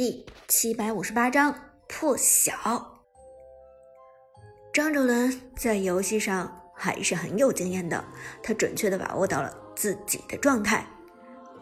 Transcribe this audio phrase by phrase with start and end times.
[0.00, 1.54] 第七百五十八章
[1.86, 3.02] 破晓。
[4.72, 8.02] 张哲伦在游戏上还是很有经验的，
[8.42, 10.86] 他准确的把握到了自己的状态。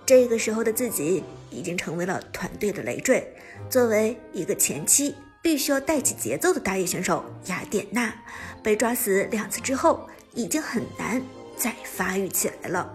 [0.07, 3.29] 这个时候的自己已经成为了团队的累赘。
[3.69, 8.15] 作为一个前期必须要带起节奏的打野选手，雅典娜
[8.63, 11.21] 被抓死两次之后，已经很难
[11.57, 12.95] 再发育起来了。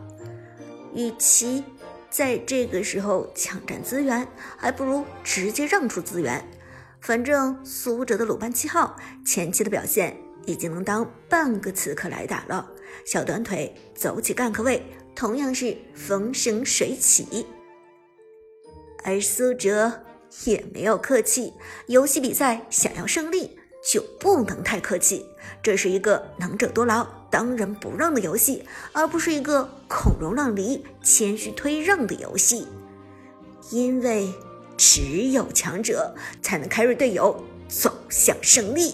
[0.96, 1.62] 与其
[2.14, 6.48] 在这个时候抢占资源，还不如直接让出资源。
[7.02, 10.16] 反正苏哲的鲁班七号前期的表现
[10.46, 12.70] 已经能当半个刺客来打了，
[13.04, 17.48] 小短腿走起干克位同样是风生水起。
[19.04, 20.04] 而苏哲
[20.46, 21.52] 也没有客气，
[21.88, 23.58] 游戏比赛想要胜利
[23.92, 25.26] 就不能太客气，
[25.64, 27.23] 这是一个能者多劳。
[27.34, 32.68] 当仁不让的游戏，而不是一个孔融让梨、谦虚推让的游戏。
[33.72, 34.32] 因为
[34.78, 38.94] 只有强者才能开瑞队友走向胜利，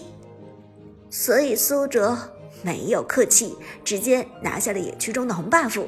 [1.10, 2.16] 所以苏哲
[2.62, 5.84] 没有客气，直接拿下了野区中的红 buff。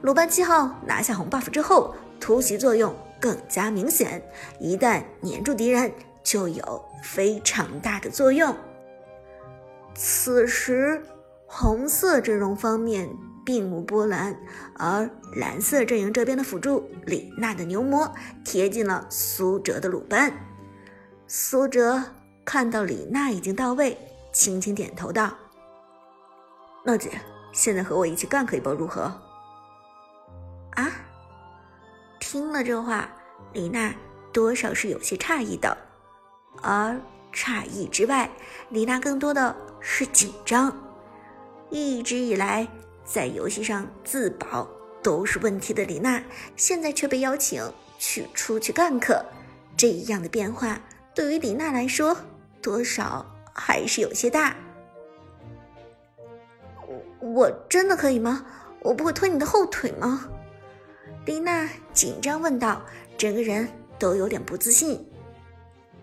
[0.00, 4.20] 鲁班七号拿下红 buff 之后，突袭作用更加明显，
[4.58, 5.92] 一旦黏住敌人，
[6.24, 8.52] 就有非常大的作用。
[9.94, 11.00] 此时。
[11.54, 13.14] 红色阵容方面
[13.44, 14.34] 并无波澜，
[14.78, 18.10] 而蓝色阵营这边的辅助李娜的牛魔
[18.42, 20.32] 贴近了苏哲的鲁班。
[21.26, 22.02] 苏哲
[22.42, 23.98] 看到李娜已经到位，
[24.32, 25.30] 轻轻点头道
[26.86, 27.20] ：“娜姐，
[27.52, 29.02] 现在和我一起干可以不如何？”
[30.72, 30.90] 啊！
[32.18, 33.06] 听了这话，
[33.52, 33.94] 李娜
[34.32, 35.76] 多少是有些诧异的，
[36.62, 36.98] 而
[37.30, 38.30] 诧异之外，
[38.70, 40.74] 李娜更多的是紧张。
[41.72, 42.68] 一直以来
[43.02, 44.68] 在游戏上自保
[45.02, 46.22] 都是问题的李娜，
[46.54, 47.64] 现在却被邀请
[47.98, 49.24] 去出去干客，
[49.74, 50.78] 这样的变化
[51.14, 52.14] 对于李娜来说，
[52.60, 54.54] 多少还是有些大。
[56.86, 58.44] 我我真的可以吗？
[58.80, 60.28] 我不会拖你的后腿吗？
[61.24, 62.82] 李娜紧张问道，
[63.16, 63.66] 整个人
[63.98, 65.08] 都有点不自信。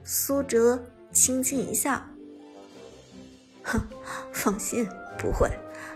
[0.04, 2.02] 苏哲轻轻一笑，
[3.62, 3.80] 哼，
[4.34, 4.88] 放心。
[5.22, 5.50] 不会，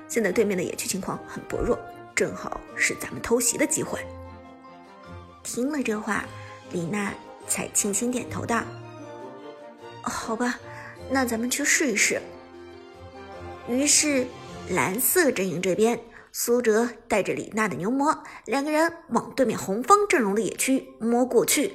[0.08, 1.78] 现在对面的野区情况很薄弱，
[2.14, 4.00] 正好是咱们偷袭的机会。
[5.44, 6.26] 听了这话，
[6.72, 7.14] 李娜
[7.48, 8.64] 才轻轻点头道
[10.02, 10.60] ：“好吧，
[11.10, 12.22] 那咱们去试一试。”
[13.68, 14.28] 于是，
[14.70, 16.00] 蓝色阵营这边，
[16.32, 21.74] 苏哲带着李娜的牛魔，两个人往对面红方阵容的野区摸过去。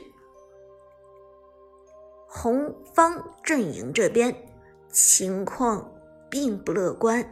[2.26, 4.34] 红方阵营这边
[4.90, 5.90] 情况
[6.30, 7.26] 并不乐观。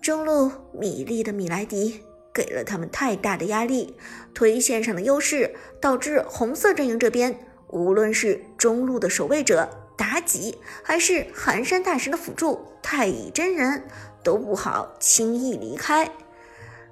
[0.00, 2.00] 中路米粒的米莱迪
[2.32, 3.96] 给了他们太大的压力，
[4.32, 7.38] 推线上的优势导致红色阵营这边
[7.68, 13.82] 无论是中路的守卫者妲己，还是寒山大神的辅助太乙真人，
[14.22, 16.10] 都不好轻易离开。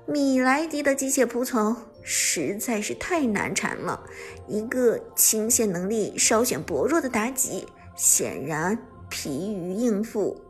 [0.05, 4.03] 米莱迪的机械仆从实在是太难缠了，
[4.49, 8.77] 一个清线能力稍显薄弱的妲己显然
[9.09, 10.41] 疲于应付，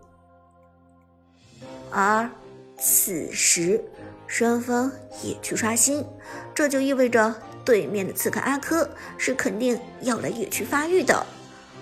[1.90, 2.28] 而。
[2.78, 3.82] 此时，
[4.26, 4.90] 双方
[5.22, 6.04] 也去刷新，
[6.54, 11.26] 这就意味着对面的刺客阿珂是肯定要来野区发育的。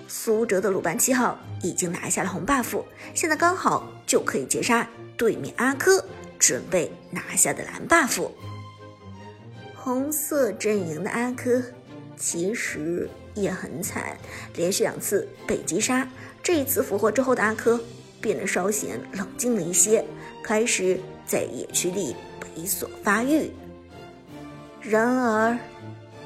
[0.06, 2.82] 苏哲的鲁班七号已经拿下了红 buff，
[3.14, 6.02] 现在刚好就可以截杀对面阿珂
[6.38, 8.30] 准备拿下的蓝 buff。
[9.74, 11.62] 红色阵营的阿珂
[12.16, 14.16] 其实也很惨，
[14.54, 16.08] 连续两次被击杀，
[16.42, 17.80] 这一次复活之后的阿珂
[18.20, 20.04] 变得稍显冷静了一些。
[20.44, 22.14] 开始在野区里
[22.54, 23.50] 猥琐发育，
[24.82, 25.58] 然而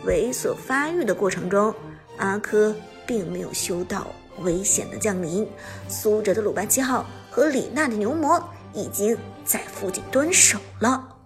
[0.05, 1.73] 猥琐发育的过程中，
[2.17, 2.75] 阿珂
[3.07, 4.09] 并没有嗅到
[4.41, 5.49] 危险的降临。
[5.89, 8.43] 苏哲的鲁班七号和李娜的牛魔
[8.75, 11.17] 已经在附近蹲守了。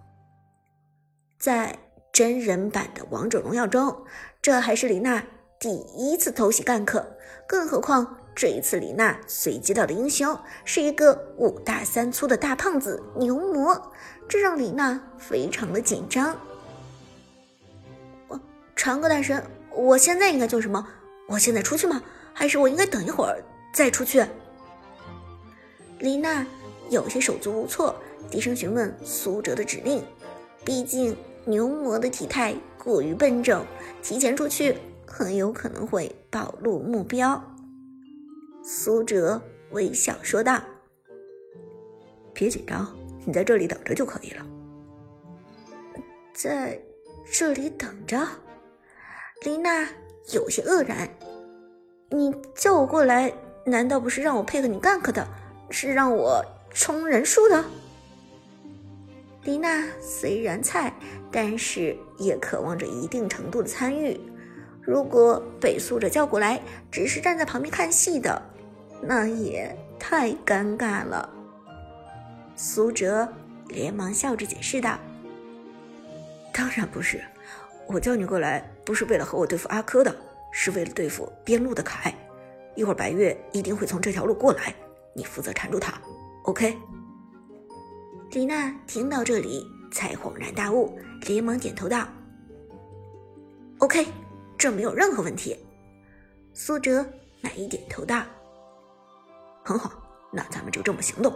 [1.38, 1.74] 在
[2.12, 4.04] 真人版的王者荣耀中，
[4.42, 5.24] 这还是李娜
[5.58, 7.16] 第一次偷袭干克，
[7.48, 8.18] 更何况。
[8.34, 13.92] 这一次，李娜随机到的英雄是一个五大三粗的大胖子牛魔，
[14.28, 16.36] 这让李娜非常的紧张。
[18.28, 18.40] 我
[18.74, 20.86] 长歌大神，我现在应该做什么？
[21.28, 22.02] 我现在出去吗？
[22.32, 23.42] 还是我应该等一会儿
[23.74, 24.24] 再出去？
[25.98, 26.44] 李娜
[26.88, 27.94] 有些手足无措，
[28.30, 30.02] 低声询问苏哲的指令。
[30.64, 33.64] 毕竟牛魔的体态过于笨重，
[34.02, 37.40] 提前出去很有可能会暴露目标。
[38.62, 40.62] 苏哲微笑说道
[42.32, 42.86] ：“别紧张，
[43.26, 44.46] 你在这里等着就可以了。”
[46.32, 46.80] 在
[47.30, 48.24] 这里等着，
[49.44, 49.88] 丽娜
[50.32, 51.08] 有些愕然，
[52.10, 53.32] 你叫我过来，
[53.66, 55.26] 难道不是让我配合你 gank 的，
[55.70, 57.64] 是让我充人数的？
[59.42, 60.94] 丽娜虽然菜，
[61.32, 64.20] 但是也渴望着一定程度的参与。
[64.80, 66.60] 如果被苏哲叫过来，
[66.90, 68.42] 只是站在旁边看戏的，
[69.02, 71.28] 那也太尴尬了。
[72.54, 73.28] 苏哲
[73.68, 74.96] 连忙笑着解释道
[76.54, 77.20] ：“当然不是，
[77.88, 80.14] 我叫你过来不是为了和我对付阿珂的，
[80.52, 82.14] 是为了对付边路的凯。
[82.76, 84.74] 一会儿白月一定会从这条路过来，
[85.14, 86.00] 你负责缠住他
[86.44, 86.76] ，OK？”
[88.30, 90.96] 李娜听到这里才恍然大悟，
[91.26, 92.06] 连忙点头道
[93.78, 94.06] ：“OK，
[94.56, 95.56] 这没有任何问题。”
[96.54, 97.04] 苏哲
[97.40, 98.22] 满意点头道
[99.62, 99.92] ：“很好，
[100.30, 101.34] 那咱们就这么行动。”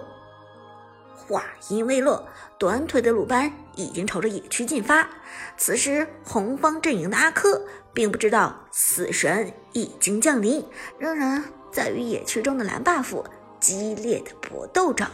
[1.28, 2.24] 话音未落，
[2.56, 5.08] 短腿的鲁班已经朝着野区进发。
[5.56, 7.60] 此时，红方阵营的阿珂
[7.92, 10.64] 并不知道死神已经降临，
[10.98, 11.42] 仍然
[11.72, 13.24] 在与野区中的蓝 buff
[13.58, 15.04] 激烈的搏斗着。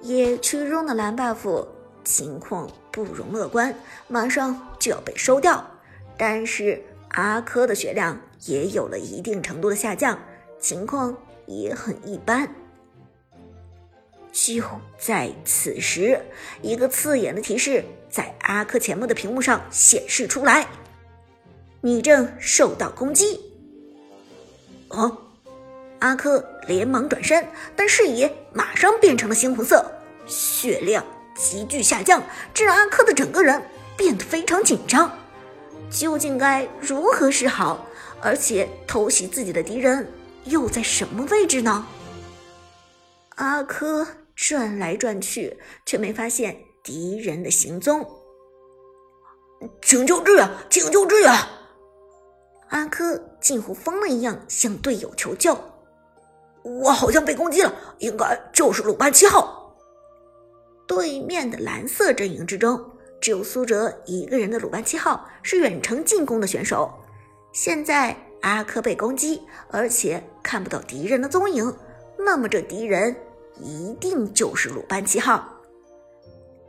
[0.00, 1.64] 野区中的蓝 buff
[2.02, 3.72] 情况不容乐观，
[4.08, 5.64] 马上就要被收掉。
[6.18, 10.18] 但是阿珂的血量也有了一定程度的下降，
[10.58, 11.16] 情况
[11.46, 12.48] 也很一般。
[14.32, 14.62] 就
[14.98, 16.20] 在此时，
[16.62, 20.66] 一个刺眼的提示在阿珂前面的屏幕上显示出来
[21.82, 23.40] ：“你正受到攻击。”
[24.88, 25.18] 哦！
[25.98, 27.46] 阿珂连忙转身，
[27.76, 29.90] 但视野马上变成了猩红色，
[30.26, 31.04] 血量
[31.36, 32.22] 急剧下降，
[32.52, 33.62] 这让阿珂的整个人
[33.96, 35.12] 变得非常紧张。
[35.90, 37.86] 究竟该如何是好？
[38.20, 40.10] 而且偷袭自己的敌人
[40.44, 41.86] 又在什么位置呢？
[43.36, 48.06] 阿珂转来转去，却没发现敌人的行踪。
[49.80, 50.50] 请求支援！
[50.68, 51.32] 请求支援！
[52.68, 55.56] 阿珂近乎疯了一样向队友求救。
[56.62, 59.76] 我好像被攻击了，应该就是鲁班七号。
[60.86, 62.84] 对面的蓝色阵营之中，
[63.20, 66.92] 只有苏哲一个人的鲁班七号是远程进攻的选手。
[67.52, 71.74] 现在阿珂被攻击，而且看不到敌人的踪影，
[72.18, 73.16] 那么这敌人
[73.58, 75.48] 一定就是鲁班七号。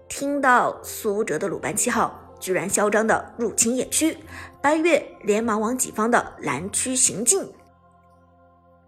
[0.07, 4.17] 听到苏哲的鲁班七号居然嚣张的入侵野区，
[4.61, 7.51] 白月连忙往己方的蓝区行进。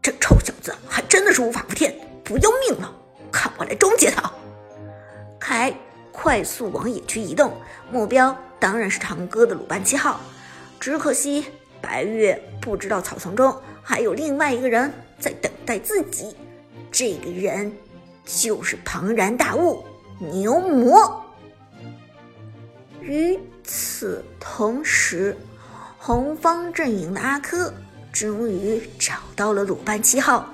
[0.01, 2.93] 这臭小子还真的是无法无天，不要命了！
[3.31, 4.31] 看我来终结他！
[5.39, 5.75] 凯
[6.11, 7.53] 快速往野区移动，
[7.91, 10.19] 目标当然是长歌的鲁班七号。
[10.79, 11.47] 只可惜
[11.85, 16.35] 白月不知道草丛中还有另外一个人在等待自己，
[16.91, 17.71] 这个人
[18.25, 19.83] 就是庞然大物
[20.17, 21.23] 牛魔。
[23.01, 25.37] 与此同时，
[25.99, 27.71] 红方阵营的阿珂。
[28.11, 30.49] 终于找到了鲁班七号，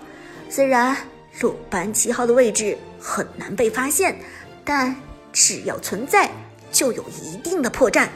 [0.49, 0.97] 虽然
[1.41, 4.17] 鲁班七号的位置很难被发现，
[4.65, 4.95] 但
[5.31, 6.31] 只要存在，
[6.71, 8.09] 就有一定的破绽。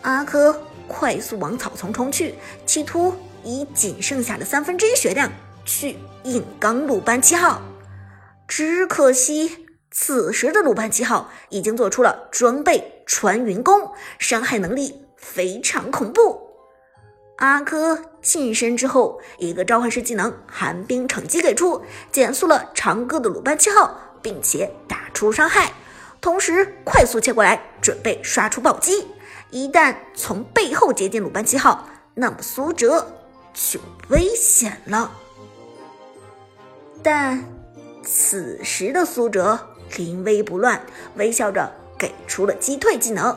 [0.00, 0.56] 阿珂
[0.90, 2.34] 快速往草丛冲去，
[2.66, 3.14] 企图
[3.44, 5.30] 以仅剩下的三分之一血量
[5.64, 7.62] 去硬刚鲁班七号。
[8.48, 13.88] 只可惜，此时的鲁班七号已经做出了装备穿云弓，
[14.18, 16.40] 伤害能力非常恐怖。
[17.36, 21.80] 阿珂近身之后，一个召唤师技能寒冰惩击给出，
[22.10, 25.72] 减速了长歌的鲁班七号，并且打出伤害，
[26.20, 29.06] 同时快速切过来，准备刷出暴击。
[29.50, 33.06] 一旦从背后接近鲁班七号，那么苏哲
[33.52, 35.10] 就危险了。
[37.02, 37.44] 但
[38.02, 39.58] 此时的苏哲
[39.96, 40.80] 临危不乱，
[41.16, 43.36] 微笑着给出了击退技能，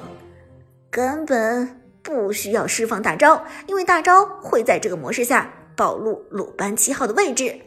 [0.90, 1.80] 根本。
[2.04, 7.58] 不需要释放大招，因为大招会在这个模式下暴露鲁班七号的位置。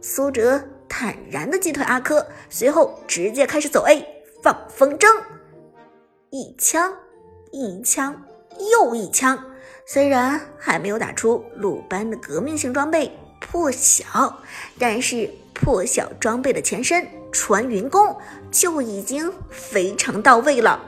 [0.00, 4.04] 苏哲坦然的击退阿珂，随后直接开始走 A
[4.42, 5.06] 放风筝，
[6.30, 6.92] 一枪
[7.54, 8.20] 一枪
[8.72, 9.38] 又一枪。
[9.86, 14.36] 虽然还没有打出鲁班的革命性装备破晓，
[14.76, 18.16] 但是破晓装备的前身传云弓
[18.50, 20.80] 就已经非常到位了。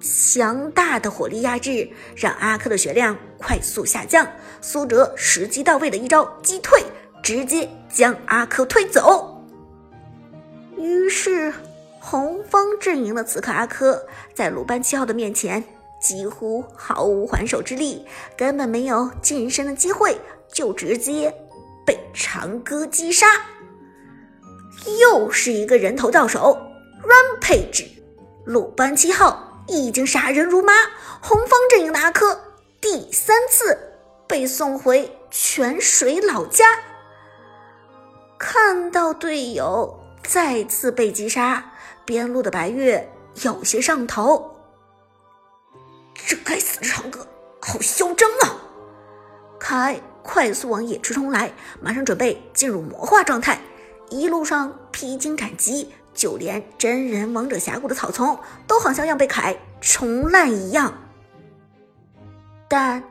[0.00, 4.26] 强大的火力压制让阿珂的血量快速下降，
[4.60, 6.82] 苏哲时机到位的一招击退，
[7.22, 9.42] 直接将阿珂推走。
[10.76, 11.54] 于是，
[12.04, 13.96] 红方阵营的刺客阿珂
[14.34, 15.62] 在鲁班七号的面前
[16.00, 18.04] 几乎毫无还手之力，
[18.36, 20.20] 根本没有近身的机会，
[20.52, 21.32] 就直接
[21.86, 23.26] 被长歌击杀。
[25.00, 26.58] 又是一个人头到手
[27.02, 27.86] ，Rampage，
[28.44, 29.48] 鲁班七号。
[29.68, 30.72] 已经杀人如麻，
[31.20, 32.36] 红方阵营的阿珂
[32.80, 33.78] 第三次
[34.26, 36.64] 被送回泉水老家。
[38.36, 41.71] 看到队友再次被击杀，
[42.04, 43.08] 边路的白月
[43.42, 44.54] 有些上头。
[46.14, 47.26] 这该死的长歌，
[47.60, 48.56] 好嚣张啊！
[49.58, 53.60] 凯快速往野区冲来，马上准备进入魔化状态。
[54.10, 60.92] 一路上披荆斩棘，就连真人王者峡谷的草丛都好像要被凯冲烂一样。
[62.68, 63.02] 但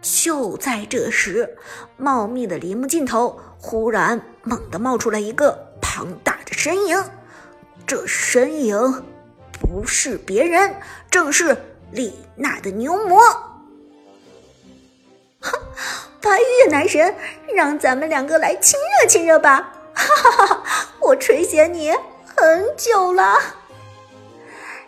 [0.00, 1.58] 就在这时，
[1.96, 7.04] 茂密的林木尽头忽然猛地冒出来一个庞大的身影。
[7.90, 9.02] 这身影
[9.50, 10.76] 不是别人，
[11.10, 11.56] 正是
[11.90, 13.20] 李娜的牛魔。
[15.40, 15.58] 哈，
[16.20, 17.12] 白月男神，
[17.52, 19.72] 让咱们两个来亲热亲热吧！
[19.92, 20.64] 哈哈哈，
[21.00, 21.90] 我垂涎你
[22.24, 23.36] 很久了。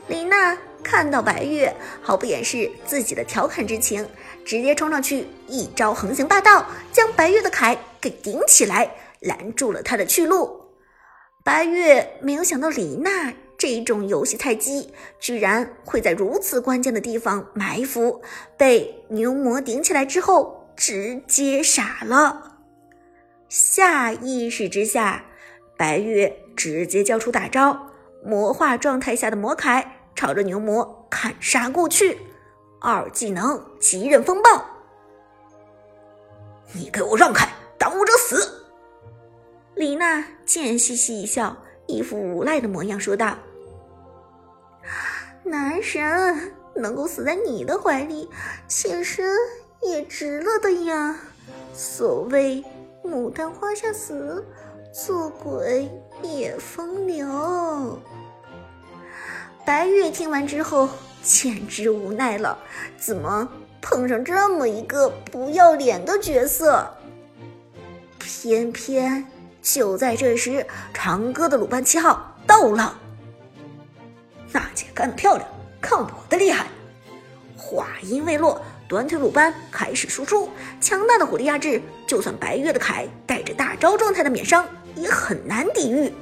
[0.07, 4.09] 李娜看到白月，毫不掩饰自己的调侃之情，
[4.45, 10.62] 直接冲上去，一招横行霸道，将白月的铠给顶起来，拦住了他的去路。
[11.45, 18.23] 白月没有想到李娜这种游戏菜鸡，居然会在如此关键的地方埋伏，
[18.57, 22.59] 被牛魔顶起来之后，直接傻了。
[23.49, 25.25] 下意识之下，
[25.77, 27.89] 白月直接交出大招，
[28.25, 29.85] 魔化状态下的魔铠
[30.15, 32.19] 朝着牛魔砍杀过去。
[32.81, 34.65] 二技能极刃风暴，
[36.73, 38.62] 你给我让开，挡我者死！
[39.75, 43.37] 李娜贱兮兮一笑，一副无赖的模样说道
[45.45, 48.29] ：“男神能够死在你的怀里，
[48.69, 49.27] 妾身
[49.83, 51.19] 也值了的呀。
[51.75, 52.65] 所谓……”
[53.05, 54.47] 牡丹花下死，
[54.93, 55.91] 做鬼
[56.23, 57.99] 也风流。
[59.67, 60.89] 白月听完之后，
[61.21, 62.57] 简直无奈了，
[62.97, 63.49] 怎么
[63.81, 66.89] 碰上这么一个不要脸的角色？
[68.21, 69.27] 偏偏
[69.63, 72.99] 就在这时，长歌的鲁班七号到了。
[74.51, 75.49] 娜姐干得漂亮，
[75.81, 76.67] 看我的厉害！
[77.57, 78.61] 话音未落。
[78.89, 86.13] 短腿鲁班开始输出，强大的火力压制，就算白月的铠带着大招状态的免伤也很难抵御。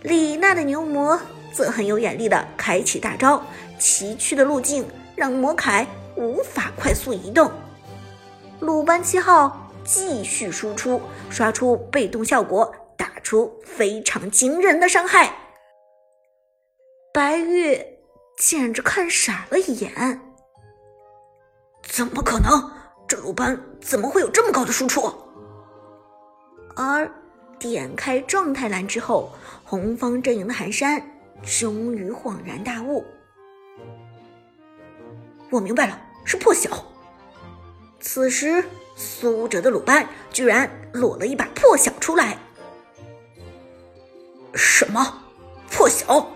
[0.00, 1.20] 李娜的牛魔
[1.52, 3.44] 则很有眼力的开启大招，
[3.78, 5.84] 崎岖的路径让魔铠
[6.16, 7.52] 无法快速移动。
[8.60, 15.34] 鲁班七号继续输出，刷出被动效果，打出非常惊人的伤害。
[17.12, 17.98] 白月
[18.38, 20.20] 简直看傻了眼。
[21.82, 22.70] 怎么可能？
[23.08, 25.12] 这鲁班怎么会有这么高的输出？
[26.74, 27.10] 而
[27.58, 29.30] 点开状态栏之后，
[29.64, 31.02] 红方阵营的寒山
[31.42, 33.04] 终于恍然大悟
[35.52, 36.70] ：“我明白了，是破晓。”
[38.00, 38.64] 此时，
[39.02, 42.38] 苏哲的鲁班居然裸了一把破晓出来。
[44.54, 45.22] 什么？
[45.70, 46.30] 破晓？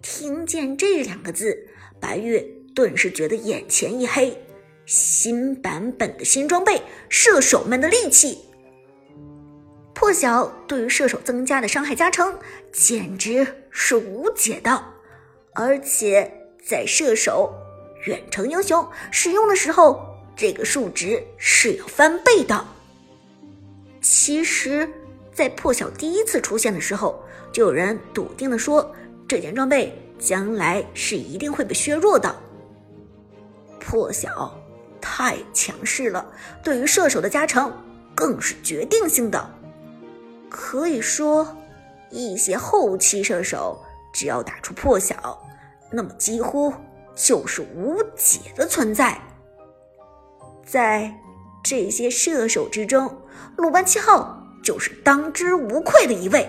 [0.00, 1.68] 听见这两个字，
[2.00, 2.44] 白月。
[2.74, 4.36] 顿时觉得眼前一黑，
[4.84, 8.40] 新版本的新装备，射手们的利器，
[9.94, 12.36] 破晓对于射手增加的伤害加成
[12.72, 14.84] 简直是无解的，
[15.52, 17.54] 而且在射手
[18.06, 22.64] 远程英雄使用的时候，这个数值是要翻倍的。
[24.00, 24.88] 其实，
[25.32, 27.22] 在破晓第一次出现的时候，
[27.52, 28.94] 就有人笃定的说，
[29.26, 32.34] 这件装备将来是一定会被削弱的。
[33.80, 34.54] 破晓
[35.00, 36.26] 太强势了，
[36.62, 37.72] 对于射手的加成
[38.14, 39.50] 更是决定性的。
[40.50, 41.56] 可以说，
[42.10, 45.40] 一些后期射手只要打出破晓，
[45.90, 46.72] 那么几乎
[47.14, 49.20] 就是无解的存在。
[50.64, 51.14] 在
[51.62, 53.22] 这些射手之中，
[53.56, 56.48] 鲁班七号就是当之无愧的一位。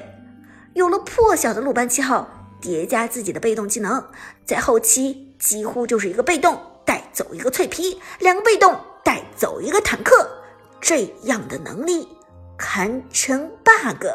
[0.73, 2.27] 有了破晓的鲁班七号，
[2.59, 4.03] 叠加自己的被动技能，
[4.45, 6.59] 在后期几乎就是一个被动。
[6.85, 10.29] 带走一个脆皮，两个被动带走一个坦克，
[10.79, 12.07] 这样的能力
[12.59, 14.05] 堪称 bug。